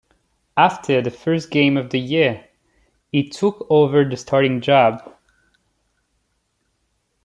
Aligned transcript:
After 0.57 0.99
the 0.99 1.11
first 1.11 1.51
game 1.51 1.77
of 1.77 1.91
the 1.91 1.99
year, 1.99 2.49
he 3.11 3.29
took 3.29 3.67
over 3.69 4.03
the 4.03 4.17
starting 4.17 4.59
job. 4.59 5.11